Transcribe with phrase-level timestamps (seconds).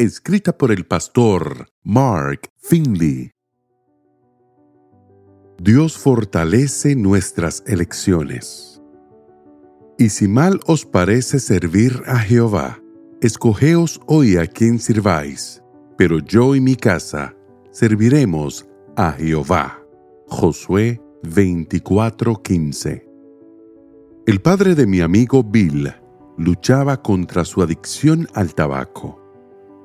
[0.00, 3.32] escrita por el pastor Mark Finley.
[5.62, 8.80] Dios fortalece nuestras elecciones.
[9.98, 12.80] Y si mal os parece servir a Jehová,
[13.20, 15.62] escogeos hoy a quien sirváis,
[15.98, 17.36] pero yo y mi casa
[17.70, 19.84] serviremos a Jehová.
[20.28, 23.04] Josué 24:15
[24.26, 25.92] El padre de mi amigo Bill
[26.38, 29.19] luchaba contra su adicción al tabaco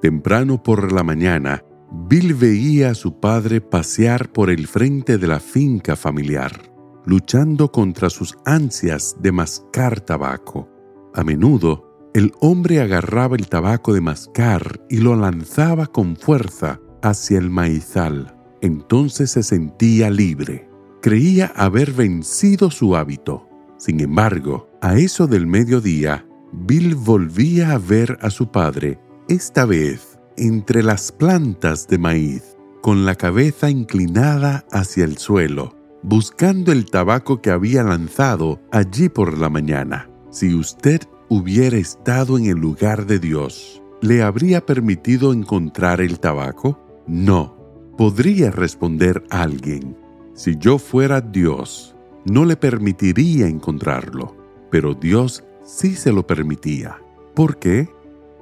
[0.00, 5.40] Temprano por la mañana, Bill veía a su padre pasear por el frente de la
[5.40, 6.72] finca familiar,
[7.04, 10.70] luchando contra sus ansias de mascar tabaco.
[11.14, 17.38] A menudo, el hombre agarraba el tabaco de mascar y lo lanzaba con fuerza hacia
[17.38, 18.36] el maizal.
[18.62, 20.68] Entonces se sentía libre.
[21.02, 23.48] Creía haber vencido su hábito.
[23.76, 28.98] Sin embargo, a eso del mediodía, Bill volvía a ver a su padre
[29.30, 36.72] esta vez entre las plantas de maíz, con la cabeza inclinada hacia el suelo, buscando
[36.72, 40.10] el tabaco que había lanzado allí por la mañana.
[40.30, 46.80] Si usted hubiera estado en el lugar de Dios, ¿le habría permitido encontrar el tabaco?
[47.06, 47.56] No.
[47.96, 49.96] Podría responder alguien,
[50.34, 54.34] si yo fuera Dios, no le permitiría encontrarlo,
[54.72, 56.98] pero Dios sí se lo permitía.
[57.34, 57.88] ¿Por qué?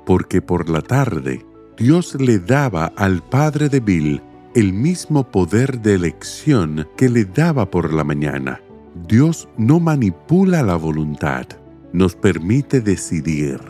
[0.08, 1.44] Porque por la tarde
[1.76, 4.22] Dios le daba al padre de Bill
[4.54, 8.58] el mismo poder de elección que le daba por la mañana.
[9.06, 11.46] Dios no manipula la voluntad,
[11.92, 13.60] nos permite decidir.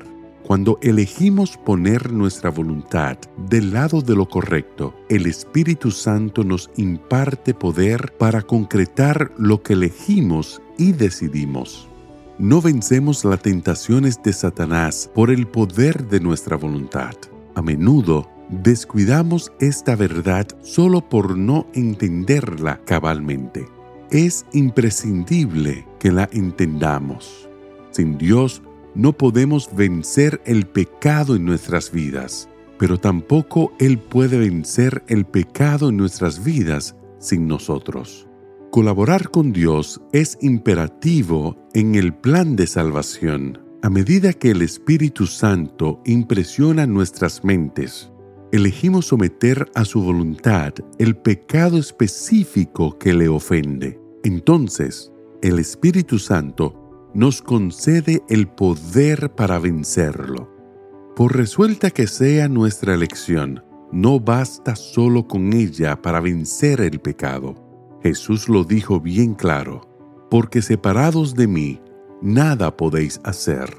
[0.44, 3.18] Cuando elegimos poner nuestra voluntad
[3.48, 9.72] del lado de lo correcto, el Espíritu Santo nos imparte poder para concretar lo que
[9.72, 11.87] elegimos y decidimos
[12.38, 17.14] no vencemos las tentaciones de Satanás por el poder de nuestra voluntad.
[17.56, 23.66] A menudo descuidamos esta verdad solo por no entenderla cabalmente.
[24.10, 27.48] Es imprescindible que la entendamos.
[27.90, 28.62] Sin Dios
[28.94, 35.88] no podemos vencer el pecado en nuestras vidas, pero tampoco Él puede vencer el pecado
[35.88, 38.27] en nuestras vidas sin nosotros.
[38.70, 43.58] Colaborar con Dios es imperativo en el plan de salvación.
[43.82, 48.12] A medida que el Espíritu Santo impresiona nuestras mentes,
[48.52, 53.98] elegimos someter a su voluntad el pecado específico que le ofende.
[54.22, 60.54] Entonces, el Espíritu Santo nos concede el poder para vencerlo.
[61.16, 67.67] Por resuelta que sea nuestra elección, no basta solo con ella para vencer el pecado
[68.02, 69.88] Jesús lo dijo bien claro,
[70.30, 71.80] porque separados de mí,
[72.22, 73.74] nada podéis hacer.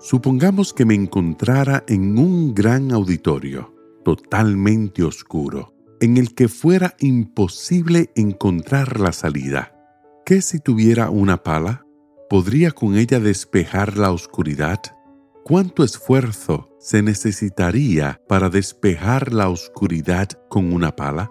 [0.00, 3.72] Supongamos que me encontrara en un gran auditorio,
[4.04, 9.72] totalmente oscuro, en el que fuera imposible encontrar la salida.
[10.26, 11.86] ¿Qué si tuviera una pala?
[12.28, 14.80] ¿Podría con ella despejar la oscuridad?
[15.44, 21.30] ¿Cuánto esfuerzo se necesitaría para despejar la oscuridad con una pala?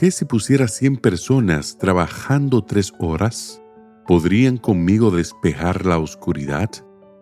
[0.00, 3.60] ¿Qué si pusiera 100 personas trabajando tres horas?
[4.06, 6.70] ¿Podrían conmigo despejar la oscuridad?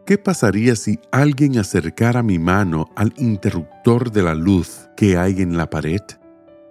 [0.06, 5.56] ¿Qué pasaría si alguien acercara mi mano al interruptor de la luz que hay en
[5.56, 6.02] la pared?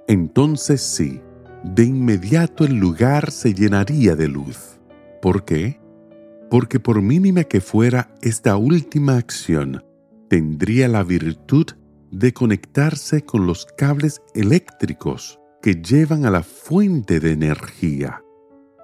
[0.07, 1.19] Entonces sí,
[1.65, 4.79] de inmediato el lugar se llenaría de luz.
[5.21, 5.77] ¿Por qué?
[6.49, 9.83] Porque por mínima que fuera esta última acción,
[10.29, 11.65] tendría la virtud
[12.11, 18.23] de conectarse con los cables eléctricos que llevan a la fuente de energía.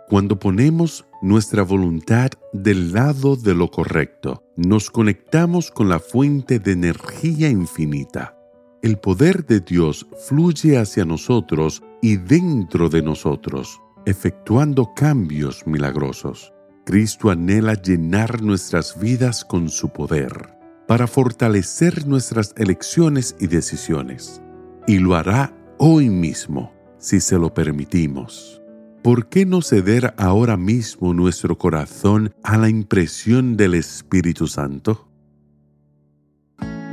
[0.10, 6.74] Cuando ponemos nuestra voluntad del lado de lo correcto, nos conectamos con la fuente de
[6.74, 8.38] energía infinita.
[8.82, 16.54] El poder de Dios fluye hacia nosotros y dentro de nosotros, efectuando cambios milagrosos.
[16.86, 24.42] Cristo anhela llenar nuestras vidas con su poder para fortalecer nuestras elecciones y decisiones.
[24.86, 25.56] Y lo hará
[25.86, 28.62] hoy mismo, si se lo permitimos.
[29.02, 35.10] ¿Por qué no ceder ahora mismo nuestro corazón a la impresión del Espíritu Santo?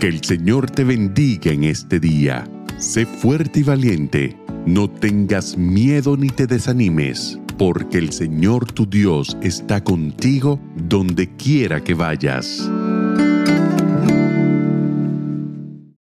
[0.01, 2.51] Que el Señor te bendiga en este día.
[2.79, 9.37] Sé fuerte y valiente, no tengas miedo ni te desanimes, porque el Señor tu Dios
[9.41, 12.69] está contigo donde quiera que vayas.